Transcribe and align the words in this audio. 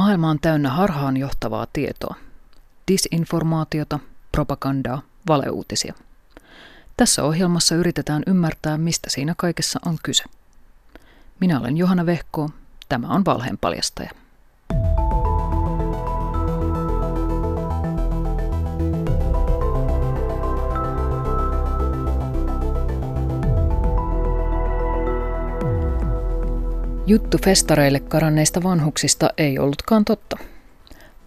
Maailma 0.00 0.30
on 0.30 0.40
täynnä 0.40 0.70
harhaan 0.70 1.16
johtavaa 1.16 1.66
tietoa. 1.72 2.14
Disinformaatiota, 2.88 3.98
propagandaa, 4.32 5.02
valeuutisia. 5.28 5.94
Tässä 6.96 7.24
ohjelmassa 7.24 7.74
yritetään 7.74 8.22
ymmärtää, 8.26 8.78
mistä 8.78 9.10
siinä 9.10 9.34
kaikessa 9.36 9.80
on 9.86 9.96
kyse. 10.02 10.24
Minä 11.40 11.60
olen 11.60 11.76
Johanna 11.76 12.06
Vehko, 12.06 12.50
tämä 12.88 13.08
on 13.08 13.24
Valheen 13.24 13.58
paljastaja. 13.58 14.10
Juttu 27.10 27.38
festareille 27.44 28.00
karanneista 28.00 28.62
vanhuksista 28.62 29.30
ei 29.38 29.58
ollutkaan 29.58 30.04
totta. 30.04 30.36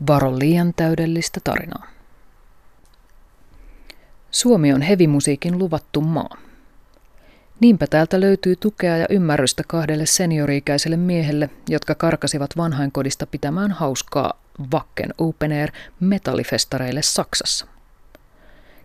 Varo 0.08 0.39
liian 0.39 0.73
täydellistä 0.75 1.39
tarinaa. 1.44 1.88
Suomi 4.31 4.73
on 4.73 4.81
hevimusiikin 4.81 5.59
luvattu 5.59 6.02
maa. 6.02 6.38
Niinpä 7.59 7.88
täältä 7.88 8.20
löytyy 8.22 8.55
tukea 8.55 8.98
ja 8.98 9.05
ymmärrystä 9.09 9.63
kahdelle 9.67 10.05
seniori-ikäiselle 10.05 10.98
miehelle, 10.98 11.49
jotka 11.70 11.95
karkasivat 11.95 12.58
vanhainkodista 12.58 13.27
pitämään 13.27 13.72
hauskaa 13.72 14.34
Vakken 14.72 15.13
Open 15.17 15.52
Air 15.52 15.72
metallifestareille 16.00 17.02
Saksassa. 17.02 17.67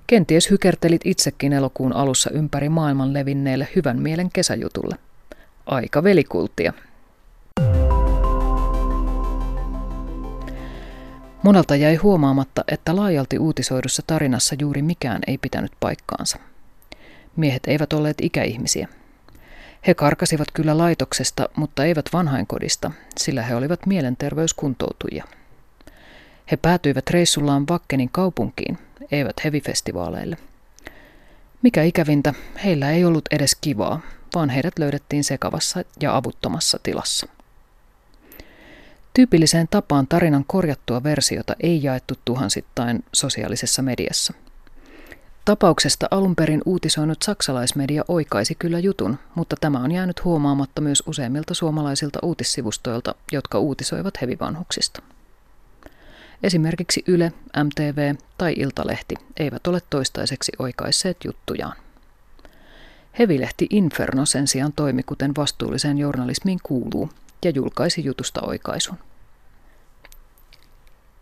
Kenties 0.06 0.50
hykertelit 0.50 1.02
itsekin 1.04 1.52
elokuun 1.52 1.92
alussa 1.92 2.30
ympäri 2.30 2.68
maailman 2.68 3.14
levinneelle 3.14 3.68
hyvän 3.76 3.98
mielen 3.98 4.30
kesäjutulle. 4.32 4.96
Aika 5.66 6.04
velikulttia. 6.04 6.72
Monelta 11.42 11.76
jäi 11.76 11.96
huomaamatta, 11.96 12.64
että 12.68 12.96
laajalti 12.96 13.38
uutisoidussa 13.38 14.02
tarinassa 14.06 14.56
juuri 14.58 14.82
mikään 14.82 15.20
ei 15.26 15.38
pitänyt 15.38 15.72
paikkaansa. 15.80 16.38
Miehet 17.36 17.62
eivät 17.66 17.92
olleet 17.92 18.16
ikäihmisiä. 18.22 18.88
He 19.86 19.94
karkasivat 19.94 20.48
kyllä 20.52 20.78
laitoksesta, 20.78 21.48
mutta 21.56 21.84
eivät 21.84 22.06
vanhainkodista, 22.12 22.90
sillä 23.18 23.42
he 23.42 23.54
olivat 23.54 23.86
mielenterveyskuntoutujia. 23.86 25.24
He 26.50 26.56
päätyivät 26.56 27.10
reissullaan 27.10 27.68
Vakkenin 27.68 28.08
kaupunkiin, 28.12 28.78
eivät 29.10 29.44
hevifestivaaleille. 29.44 30.36
Mikä 31.62 31.82
ikävintä, 31.82 32.34
heillä 32.64 32.90
ei 32.90 33.04
ollut 33.04 33.24
edes 33.30 33.56
kivaa, 33.60 34.00
vaan 34.34 34.50
heidät 34.50 34.78
löydettiin 34.78 35.24
sekavassa 35.24 35.84
ja 36.00 36.16
avuttomassa 36.16 36.78
tilassa. 36.82 37.37
Tyypilliseen 39.14 39.68
tapaan 39.70 40.06
tarinan 40.06 40.44
korjattua 40.46 41.02
versiota 41.02 41.56
ei 41.60 41.82
jaettu 41.82 42.14
tuhansittain 42.24 43.04
sosiaalisessa 43.12 43.82
mediassa. 43.82 44.32
Tapauksesta 45.44 46.08
alun 46.10 46.36
perin 46.36 46.62
uutisoinut 46.64 47.22
saksalaismedia 47.22 48.04
oikaisi 48.08 48.54
kyllä 48.54 48.78
jutun, 48.78 49.18
mutta 49.34 49.56
tämä 49.60 49.78
on 49.78 49.92
jäänyt 49.92 50.24
huomaamatta 50.24 50.80
myös 50.80 51.02
useimmilta 51.06 51.54
suomalaisilta 51.54 52.18
uutissivustoilta, 52.22 53.14
jotka 53.32 53.58
uutisoivat 53.58 54.20
hevivanhuksista. 54.20 55.02
Esimerkiksi 56.42 57.04
Yle, 57.06 57.32
MTV 57.64 58.14
tai 58.38 58.54
Iltalehti 58.56 59.14
eivät 59.36 59.66
ole 59.66 59.80
toistaiseksi 59.90 60.52
oikaisseet 60.58 61.16
juttujaan. 61.24 61.76
Hevilehti 63.18 63.66
Inferno 63.70 64.26
sen 64.26 64.48
sijaan 64.48 64.72
toimi 64.72 65.02
kuten 65.02 65.32
vastuulliseen 65.36 65.98
journalismiin 65.98 66.58
kuuluu 66.62 67.10
ja 67.44 67.50
julkaisi 67.50 68.04
jutusta 68.04 68.40
oikaisun. 68.42 68.98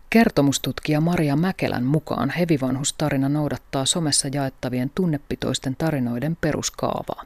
Kertomustutkija 0.09 1.01
Maria 1.01 1.35
Mäkelän 1.35 1.83
mukaan 1.83 2.29
hevivanhustarina 2.29 3.29
noudattaa 3.29 3.85
somessa 3.85 4.27
jaettavien 4.33 4.91
tunnepitoisten 4.95 5.75
tarinoiden 5.75 6.37
peruskaavaa. 6.41 7.23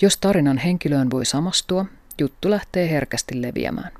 Jos 0.00 0.16
tarinan 0.16 0.58
henkilöön 0.58 1.10
voi 1.10 1.24
samastua, 1.24 1.86
juttu 2.18 2.50
lähtee 2.50 2.90
herkästi 2.90 3.42
leviämään. 3.42 3.92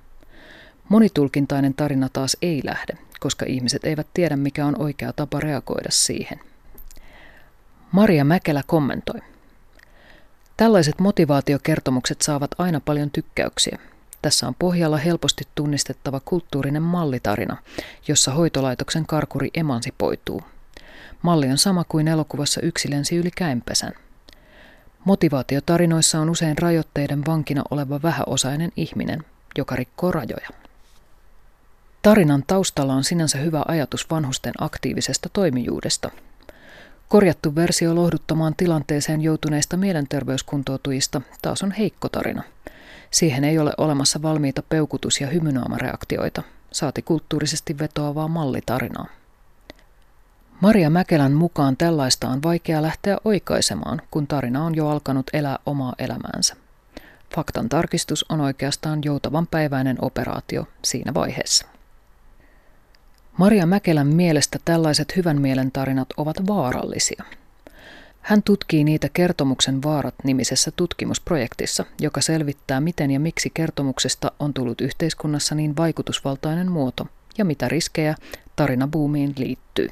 Monitulkintainen 0.88 1.74
tarina 1.74 2.08
taas 2.12 2.36
ei 2.42 2.60
lähde, 2.64 2.98
koska 3.20 3.44
ihmiset 3.48 3.84
eivät 3.84 4.06
tiedä 4.14 4.36
mikä 4.36 4.66
on 4.66 4.82
oikea 4.82 5.12
tapa 5.12 5.40
reagoida 5.40 5.90
siihen. 5.90 6.40
Maria 7.92 8.24
Mäkelä 8.24 8.62
kommentoi. 8.66 9.20
Tällaiset 10.56 11.00
motivaatiokertomukset 11.00 12.22
saavat 12.22 12.50
aina 12.58 12.80
paljon 12.80 13.10
tykkäyksiä, 13.10 13.78
tässä 14.22 14.48
on 14.48 14.54
pohjalla 14.58 14.96
helposti 14.96 15.44
tunnistettava 15.54 16.20
kulttuurinen 16.20 16.82
mallitarina, 16.82 17.56
jossa 18.08 18.32
hoitolaitoksen 18.32 19.06
karkuri 19.06 19.50
emansipoituu. 19.54 20.42
Malli 21.22 21.50
on 21.50 21.58
sama 21.58 21.84
kuin 21.88 22.08
elokuvassa 22.08 22.60
Yksi 22.60 22.90
lensi 22.90 23.16
yli 23.16 23.30
käempesän. 23.30 23.92
Motivaatiotarinoissa 25.04 26.20
on 26.20 26.30
usein 26.30 26.58
rajoitteiden 26.58 27.26
vankina 27.26 27.62
oleva 27.70 28.02
vähäosainen 28.02 28.72
ihminen, 28.76 29.24
joka 29.58 29.76
rikkoo 29.76 30.10
rajoja. 30.10 30.48
Tarinan 32.02 32.44
taustalla 32.46 32.94
on 32.94 33.04
sinänsä 33.04 33.38
hyvä 33.38 33.62
ajatus 33.68 34.10
vanhusten 34.10 34.52
aktiivisesta 34.58 35.28
toimijuudesta. 35.32 36.10
Korjattu 37.14 37.54
versio 37.54 37.94
lohduttamaan 37.94 38.54
tilanteeseen 38.56 39.20
joutuneista 39.22 39.76
mielenterveyskuntoutujista 39.76 41.20
taas 41.42 41.62
on 41.62 41.72
heikko 41.72 42.08
tarina– 42.08 42.42
Siihen 43.14 43.44
ei 43.44 43.58
ole 43.58 43.72
olemassa 43.78 44.22
valmiita 44.22 44.62
peukutus- 44.62 45.20
ja 45.20 45.26
hymynaamareaktioita, 45.26 46.42
saati 46.72 47.02
kulttuurisesti 47.02 47.78
vetoavaa 47.78 48.28
mallitarinaa. 48.28 49.06
Maria 50.60 50.90
Mäkelän 50.90 51.32
mukaan 51.32 51.76
tällaista 51.76 52.28
on 52.28 52.42
vaikea 52.42 52.82
lähteä 52.82 53.16
oikaisemaan, 53.24 54.02
kun 54.10 54.26
tarina 54.26 54.64
on 54.64 54.74
jo 54.74 54.88
alkanut 54.88 55.26
elää 55.32 55.58
omaa 55.66 55.94
elämäänsä. 55.98 56.56
Faktan 57.34 57.68
tarkistus 57.68 58.24
on 58.28 58.40
oikeastaan 58.40 59.00
joutavan 59.04 59.46
päiväinen 59.46 59.96
operaatio 60.00 60.68
siinä 60.84 61.14
vaiheessa. 61.14 61.73
Maria 63.36 63.66
Mäkelän 63.66 64.06
mielestä 64.06 64.58
tällaiset 64.64 65.16
hyvän 65.16 65.40
mielen 65.40 65.72
tarinat 65.72 66.08
ovat 66.16 66.46
vaarallisia– 66.46 67.24
hän 68.24 68.42
tutkii 68.42 68.84
niitä 68.84 69.08
kertomuksen 69.12 69.82
vaarat 69.82 70.14
nimisessä 70.24 70.70
tutkimusprojektissa, 70.70 71.84
joka 72.00 72.20
selvittää, 72.20 72.80
miten 72.80 73.10
ja 73.10 73.20
miksi 73.20 73.50
kertomuksesta 73.54 74.32
on 74.38 74.54
tullut 74.54 74.80
yhteiskunnassa 74.80 75.54
niin 75.54 75.76
vaikutusvaltainen 75.76 76.72
muoto 76.72 77.06
ja 77.38 77.44
mitä 77.44 77.68
riskejä 77.68 78.14
tarinabuumiin 78.56 79.34
liittyy. 79.38 79.88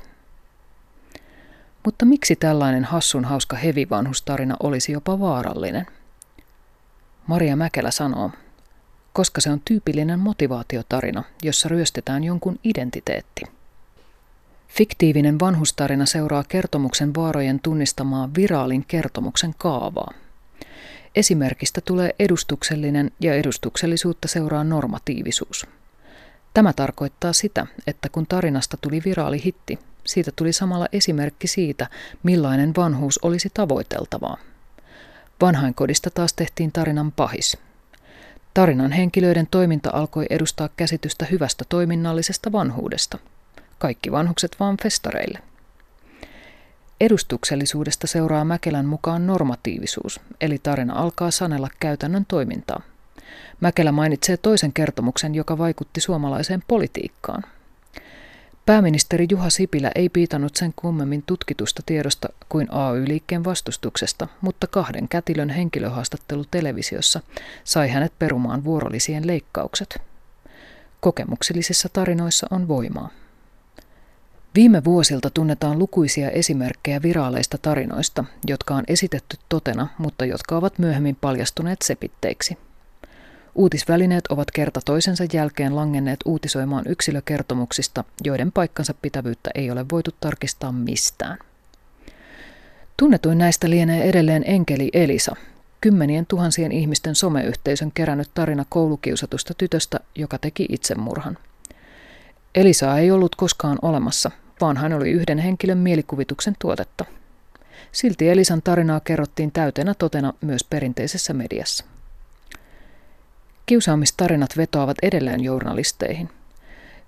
Mutta 1.84 2.04
miksi 2.04 2.36
tällainen 2.36 2.84
hassun 2.84 3.24
hauska 3.24 3.56
hevivanhustarina 3.56 4.56
olisi 4.62 4.92
jopa 4.92 5.20
vaarallinen? 5.20 5.86
Maria 7.26 7.56
Mäkelä 7.56 7.90
sanoo, 7.90 8.30
koska 9.12 9.40
se 9.40 9.50
on 9.50 9.60
tyypillinen 9.64 10.18
motivaatiotarina, 10.18 11.24
jossa 11.42 11.68
ryöstetään 11.68 12.24
jonkun 12.24 12.58
identiteetti– 12.64 13.42
Fiktiivinen 14.72 15.40
vanhustarina 15.40 16.06
seuraa 16.06 16.44
kertomuksen 16.48 17.14
vaarojen 17.14 17.60
tunnistamaa 17.60 18.30
viraalin 18.36 18.84
kertomuksen 18.88 19.54
kaavaa. 19.58 20.12
Esimerkistä 21.14 21.80
tulee 21.80 22.14
edustuksellinen 22.18 23.10
ja 23.20 23.34
edustuksellisuutta 23.34 24.28
seuraa 24.28 24.64
normatiivisuus. 24.64 25.66
Tämä 26.54 26.72
tarkoittaa 26.72 27.32
sitä, 27.32 27.66
että 27.86 28.08
kun 28.08 28.26
tarinasta 28.26 28.76
tuli 28.76 29.02
viraali 29.04 29.44
hitti, 29.44 29.78
siitä 30.04 30.32
tuli 30.36 30.52
samalla 30.52 30.86
esimerkki 30.92 31.46
siitä, 31.46 31.86
millainen 32.22 32.72
vanhuus 32.76 33.18
olisi 33.18 33.50
tavoiteltavaa. 33.54 34.36
Vanhainkodista 35.40 36.10
taas 36.10 36.32
tehtiin 36.32 36.72
tarinan 36.72 37.12
pahis. 37.12 37.58
Tarinan 38.54 38.92
henkilöiden 38.92 39.46
toiminta 39.50 39.90
alkoi 39.92 40.26
edustaa 40.30 40.68
käsitystä 40.76 41.26
hyvästä 41.30 41.64
toiminnallisesta 41.68 42.52
vanhuudesta– 42.52 43.18
kaikki 43.82 44.12
vanhukset 44.12 44.56
vaan 44.60 44.76
festareille. 44.82 45.38
Edustuksellisuudesta 47.00 48.06
seuraa 48.06 48.44
Mäkelän 48.44 48.86
mukaan 48.86 49.26
normatiivisuus, 49.26 50.20
eli 50.40 50.58
tarina 50.58 50.94
alkaa 50.94 51.30
sanella 51.30 51.68
käytännön 51.80 52.24
toimintaa. 52.28 52.82
Mäkelä 53.60 53.92
mainitsee 53.92 54.36
toisen 54.36 54.72
kertomuksen, 54.72 55.34
joka 55.34 55.58
vaikutti 55.58 56.00
suomalaiseen 56.00 56.62
politiikkaan. 56.68 57.42
Pääministeri 58.66 59.26
Juha 59.30 59.50
Sipilä 59.50 59.90
ei 59.94 60.08
piitannut 60.08 60.56
sen 60.56 60.72
kummemmin 60.76 61.22
tutkitusta 61.26 61.82
tiedosta 61.86 62.28
kuin 62.48 62.68
AY-liikkeen 62.70 63.44
vastustuksesta, 63.44 64.28
mutta 64.40 64.66
kahden 64.66 65.08
kätilön 65.08 65.50
henkilöhaastattelu 65.50 66.44
televisiossa 66.50 67.20
sai 67.64 67.88
hänet 67.88 68.12
perumaan 68.18 68.64
vuorolisien 68.64 69.26
leikkaukset. 69.26 70.02
Kokemuksellisissa 71.00 71.88
tarinoissa 71.92 72.46
on 72.50 72.68
voimaa. 72.68 73.08
Viime 74.54 74.84
vuosilta 74.84 75.30
tunnetaan 75.30 75.78
lukuisia 75.78 76.30
esimerkkejä 76.30 77.02
viraaleista 77.02 77.58
tarinoista, 77.58 78.24
jotka 78.46 78.74
on 78.74 78.84
esitetty 78.88 79.36
totena, 79.48 79.88
mutta 79.98 80.24
jotka 80.24 80.56
ovat 80.56 80.78
myöhemmin 80.78 81.16
paljastuneet 81.20 81.82
sepitteiksi. 81.82 82.58
Uutisvälineet 83.54 84.26
ovat 84.26 84.50
kerta 84.50 84.80
toisensa 84.84 85.24
jälkeen 85.32 85.76
langenneet 85.76 86.20
uutisoimaan 86.24 86.84
yksilökertomuksista, 86.88 88.04
joiden 88.24 88.52
paikkansa 88.52 88.94
pitävyyttä 89.02 89.50
ei 89.54 89.70
ole 89.70 89.86
voitu 89.92 90.10
tarkistaa 90.20 90.72
mistään. 90.72 91.38
Tunnetuin 92.96 93.38
näistä 93.38 93.70
lienee 93.70 94.08
edelleen 94.08 94.44
enkeli 94.46 94.90
Elisa, 94.92 95.36
kymmenien 95.80 96.26
tuhansien 96.26 96.72
ihmisten 96.72 97.14
someyhteisön 97.14 97.92
kerännyt 97.94 98.30
tarina 98.34 98.64
koulukiusatusta 98.68 99.54
tytöstä, 99.54 100.00
joka 100.14 100.38
teki 100.38 100.66
itsemurhan. 100.68 101.38
Elisa 102.54 102.98
ei 102.98 103.10
ollut 103.10 103.36
koskaan 103.36 103.78
olemassa, 103.82 104.30
vaan 104.60 104.76
hän 104.76 104.92
oli 104.92 105.10
yhden 105.10 105.38
henkilön 105.38 105.78
mielikuvituksen 105.78 106.54
tuotetta. 106.58 107.04
Silti 107.92 108.28
Elisan 108.28 108.62
tarinaa 108.62 109.00
kerrottiin 109.00 109.52
täytenä 109.52 109.94
totena 109.94 110.32
myös 110.40 110.64
perinteisessä 110.64 111.32
mediassa. 111.34 111.84
Kiusaamistarinat 113.66 114.56
vetoavat 114.56 114.96
edelleen 115.02 115.44
journalisteihin. 115.44 116.28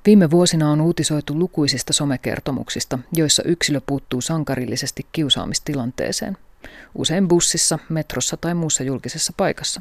Viime 0.06 0.31
vuosina 0.31 0.71
on 0.71 0.81
uutisoitu 0.81 1.39
lukuisista 1.39 1.93
somekertomuksista, 1.93 2.99
joissa 3.12 3.43
yksilö 3.43 3.81
puuttuu 3.87 4.21
sankarillisesti 4.21 5.06
kiusaamistilanteeseen, 5.12 6.37
usein 6.95 7.29
bussissa, 7.29 7.79
metrossa 7.89 8.37
tai 8.37 8.55
muussa 8.55 8.83
julkisessa 8.83 9.33
paikassa, 9.37 9.81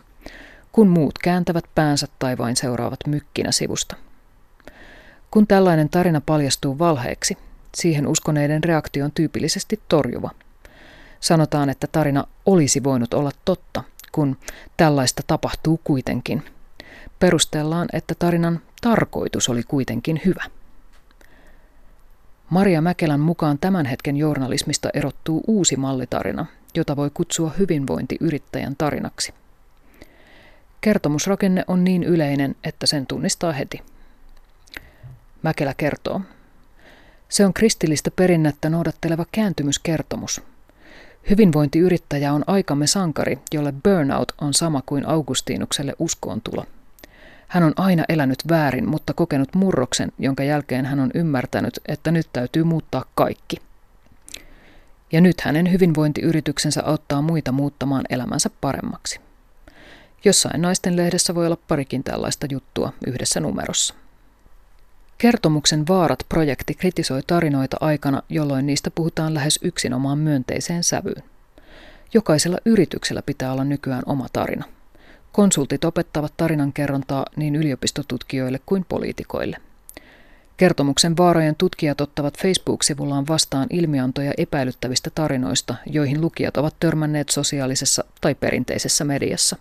kun 0.72 0.88
muut 0.88 1.18
kääntävät 1.18 1.66
päänsä 1.76 2.08
tai 2.20 2.38
vain 2.38 2.56
seuraavat 2.56 3.00
mykkinä 3.08 3.52
sivusta. 3.52 3.96
Kun 5.32 5.48
tällainen 5.48 5.90
tarina 5.90 6.22
paljastuu 6.22 6.80
valheeksi, 6.80 7.38
siihen 7.76 8.08
uskoneiden 8.08 8.64
reaktio 8.64 9.06
on 9.06 9.12
tyypillisesti 9.12 9.80
torjuva. 9.90 10.30
Sanotaan, 11.20 11.70
että 11.70 11.88
tarina 11.92 12.28
olisi 12.46 12.84
voinut 12.84 13.14
olla 13.14 13.32
totta, 13.46 13.84
kun 14.12 14.38
tällaista 14.78 15.24
tapahtuu 15.28 15.80
kuitenkin– 15.84 16.44
perustellaan, 17.24 17.88
että 17.94 18.16
tarinan 18.20 18.62
tarkoitus 18.82 19.50
oli 19.50 19.64
kuitenkin 19.64 20.22
hyvä. 20.26 20.44
Maria 22.50 22.82
Mäkelän 22.82 23.20
mukaan 23.20 23.58
tämän 23.60 23.86
hetken 23.86 24.18
journalismista 24.18 24.90
erottuu 24.94 25.44
uusi 25.48 25.76
mallitarina, 25.76 26.46
jota 26.76 26.96
voi 26.96 27.10
kutsua 27.14 27.52
hyvinvointiyrittäjän 27.60 28.76
tarinaksi. 28.78 29.34
Kertomusrakenne 30.82 31.64
on 31.68 31.84
niin 31.84 32.04
yleinen, 32.04 32.56
että 32.64 32.86
sen 32.86 33.08
tunnistaa 33.08 33.52
heti. 33.52 33.82
Mäkelä 35.44 35.74
kertoo. 35.78 36.22
Se 37.30 37.46
on 37.46 37.54
kristillistä 37.54 38.12
perinnettä 38.12 38.70
noudatteleva 38.70 39.26
kääntymyskertomus. 39.32 40.42
Hyvinvointiyrittäjä 41.30 42.34
on 42.34 42.44
aikamme 42.48 42.88
sankari, 42.88 43.40
jolle 43.54 43.74
burnout 43.84 44.32
on 44.42 44.54
sama 44.54 44.82
kuin 44.86 45.08
Augustinukselle 45.08 45.94
uskoontulo. 46.00 46.66
Hän 47.54 47.64
on 47.64 47.74
aina 47.78 48.04
elänyt 48.10 48.40
väärin, 48.50 48.90
mutta 48.90 49.14
kokenut 49.14 49.56
murroksen, 49.56 50.12
jonka 50.20 50.44
jälkeen 50.44 50.86
hän 50.86 51.00
on 51.00 51.12
ymmärtänyt, 51.14 51.80
että 51.88 52.12
nyt 52.12 52.30
täytyy 52.34 52.64
muuttaa 52.64 53.06
kaikki. 53.16 53.58
Ja 55.12 55.22
nyt 55.22 55.42
hänen 55.42 55.72
hyvinvointiyrityksensä 55.72 56.84
auttaa 56.86 57.22
muita 57.22 57.52
muuttamaan 57.52 58.06
elämänsä 58.10 58.50
paremmaksi. 58.62 59.20
Jossain 60.26 60.62
naisten 60.62 60.96
lehdessä 60.96 61.36
voi 61.36 61.46
olla 61.46 61.58
parikin 61.68 62.04
tällaista 62.04 62.48
juttua 62.52 62.94
yhdessä 63.08 63.40
numerossa. 63.40 63.94
Kertomuksen 65.18 65.88
Vaarat-projekti 65.88 66.74
kritisoi 66.74 67.22
tarinoita 67.28 67.78
aikana, 67.80 68.22
jolloin 68.30 68.66
niistä 68.66 68.92
puhutaan 68.92 69.34
lähes 69.34 69.60
yksinomaan 69.62 70.18
myönteiseen 70.18 70.84
sävyyn. 70.84 71.24
Jokaisella 72.14 72.58
yrityksellä 72.66 73.22
pitää 73.22 73.52
olla 73.52 73.64
nykyään 73.64 74.04
oma 74.06 74.28
tarina– 74.34 74.66
Konsultit 75.34 75.86
opettavat 75.86 76.34
tarinankerrontaa 76.38 77.26
niin 77.36 77.56
yliopistotutkijoille 77.56 78.60
kuin 78.66 78.86
poliitikoille. 78.90 79.58
Kertomuksen 80.58 81.18
vaarojen 81.18 81.56
tutkijat 81.56 82.02
ottavat 82.02 82.38
Facebook-sivullaan 82.38 83.28
vastaan 83.28 83.68
ilmiantoja 83.70 84.34
epäilyttävistä 84.38 85.10
tarinoista, 85.16 85.76
joihin 85.86 86.22
lukijat 86.22 86.58
ovat 86.58 86.76
törmänneet 86.80 87.30
sosiaalisessa 87.30 88.04
tai 88.22 88.36
perinteisessä 88.36 89.04
mediassa. 89.04 89.56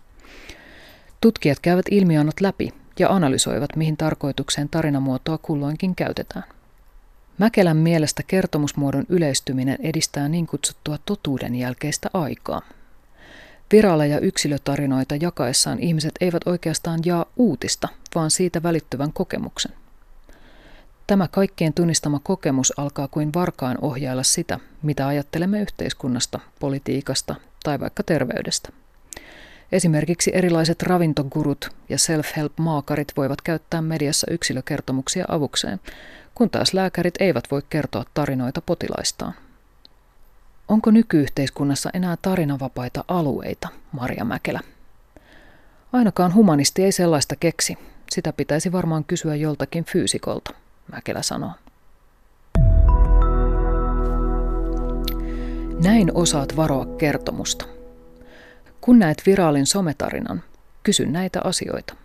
Tutkijat 1.20 1.58
käyvät 1.60 1.86
ilmiannot 1.90 2.40
läpi 2.40 2.72
ja 2.98 3.08
analysoivat, 3.10 3.76
mihin 3.76 3.96
tarkoitukseen 3.96 4.68
tarinamuotoa 4.68 5.38
kulloinkin 5.38 5.94
käytetään. 5.94 6.44
Mäkelän 7.38 7.76
mielestä 7.76 8.22
kertomusmuodon 8.26 9.04
yleistyminen 9.08 9.78
edistää 9.82 10.28
niin 10.28 10.46
kutsuttua 10.46 10.98
totuuden 11.06 11.54
jälkeistä 11.54 12.10
aikaa– 12.12 12.62
Viraaleja 13.72 14.18
yksilötarinoita 14.20 15.14
jakaessaan 15.20 15.78
ihmiset 15.78 16.12
eivät 16.20 16.42
oikeastaan 16.46 17.00
jaa 17.04 17.26
uutista, 17.36 17.88
vaan 18.14 18.30
siitä 18.30 18.62
välittyvän 18.62 19.12
kokemuksen. 19.12 19.72
Tämä 21.06 21.28
kaikkien 21.28 21.72
tunnistama 21.72 22.20
kokemus 22.22 22.72
alkaa 22.76 23.08
kuin 23.08 23.34
varkaan 23.34 23.78
ohjailla 23.80 24.22
sitä, 24.22 24.58
mitä 24.82 25.06
ajattelemme 25.06 25.60
yhteiskunnasta, 25.60 26.40
politiikasta 26.60 27.34
tai 27.64 27.80
vaikka 27.80 28.02
terveydestä. 28.02 28.68
Esimerkiksi 29.72 30.30
erilaiset 30.34 30.82
ravintogurut 30.82 31.70
ja 31.88 31.98
self-help-maakarit 31.98 33.12
voivat 33.16 33.42
käyttää 33.42 33.82
mediassa 33.82 34.26
yksilökertomuksia 34.30 35.24
avukseen, 35.28 35.80
kun 36.34 36.50
taas 36.50 36.74
lääkärit 36.74 37.14
eivät 37.20 37.44
voi 37.50 37.62
kertoa 37.70 38.04
tarinoita 38.14 38.60
potilaistaan. 38.60 39.34
Onko 40.72 40.90
nykyyhteiskunnassa 40.90 41.90
enää 41.94 42.16
tarinavapaita 42.22 43.04
alueita, 43.08 43.68
Maria 43.92 44.24
Mäkelä? 44.24 44.60
Ainakaan 45.92 46.34
humanisti 46.34 46.84
ei 46.84 46.92
sellaista 46.92 47.36
keksi. 47.36 47.78
Sitä 48.10 48.32
pitäisi 48.32 48.72
varmaan 48.72 49.04
kysyä 49.04 49.34
joltakin 49.34 49.84
fyysikolta, 49.84 50.50
Mäkelä 50.92 51.22
sanoo. 51.22 51.50
Näin 55.82 56.10
osaat 56.14 56.56
varoa 56.56 56.86
kertomusta. 56.86 57.64
Kun 58.80 58.98
näet 58.98 59.22
viraalin 59.26 59.66
sometarinan, 59.66 60.42
kysy 60.82 61.06
näitä 61.06 61.40
asioita. 61.44 61.96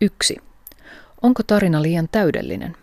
1. 0.00 0.36
Onko 1.22 1.42
tarina 1.42 1.82
liian 1.82 2.08
täydellinen? 2.12 2.76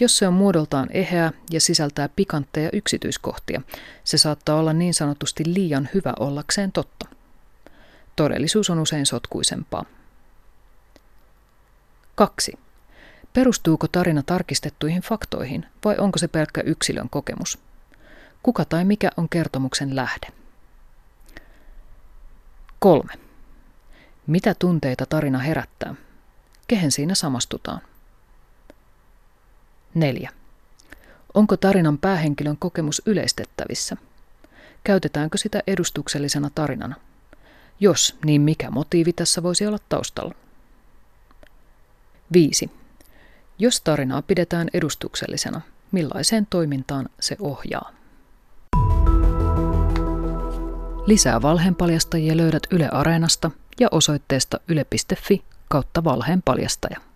Jos 0.00 0.18
se 0.18 0.28
on 0.28 0.34
muodoltaan 0.34 0.88
eheä 0.90 1.32
ja 1.50 1.60
sisältää 1.60 2.08
pikantteja 2.08 2.70
yksityiskohtia, 2.72 3.62
se 4.04 4.18
saattaa 4.18 4.56
olla 4.56 4.72
niin 4.72 4.94
sanotusti 4.94 5.44
liian 5.46 5.88
hyvä 5.94 6.12
ollakseen 6.18 6.72
totta. 6.72 7.06
Todellisuus 8.16 8.70
on 8.70 8.78
usein 8.78 9.06
sotkuisempaa. 9.06 9.84
2. 12.14 12.58
Perustuuko 13.32 13.88
tarina 13.88 14.22
tarkistettuihin 14.22 15.02
faktoihin 15.02 15.66
vai 15.84 15.96
onko 15.98 16.18
se 16.18 16.28
pelkkä 16.28 16.60
yksilön 16.60 17.10
kokemus? 17.10 17.58
Kuka 18.42 18.64
tai 18.64 18.84
mikä 18.84 19.10
on 19.16 19.28
kertomuksen 19.28 19.96
lähde? 19.96 20.26
3. 22.78 23.12
Mitä 24.26 24.54
tunteita 24.54 25.06
tarina 25.06 25.38
herättää? 25.38 25.94
Kehen 26.68 26.92
siinä 26.92 27.14
samastutaan? 27.14 27.80
4. 29.94 30.30
Onko 31.34 31.56
tarinan 31.56 31.98
päähenkilön 31.98 32.56
kokemus 32.56 33.02
yleistettävissä? 33.06 33.96
Käytetäänkö 34.84 35.38
sitä 35.38 35.62
edustuksellisena 35.66 36.50
tarinana? 36.54 36.94
Jos, 37.80 38.16
niin 38.24 38.40
mikä 38.40 38.70
motiivi 38.70 39.12
tässä 39.12 39.42
voisi 39.42 39.66
olla 39.66 39.78
taustalla? 39.88 40.34
5. 42.32 42.70
Jos 43.58 43.80
tarinaa 43.80 44.22
pidetään 44.22 44.68
edustuksellisena, 44.72 45.60
millaiseen 45.92 46.46
toimintaan 46.50 47.08
se 47.20 47.36
ohjaa? 47.40 47.92
Lisää 51.06 51.42
valheenpaljastajia 51.42 52.36
löydät 52.36 52.62
Yle 52.70 52.88
Areenasta 52.88 53.50
ja 53.80 53.88
osoitteesta 53.90 54.60
yle.fi 54.68 55.44
kautta 55.68 56.04
valheenpaljastaja. 56.04 57.07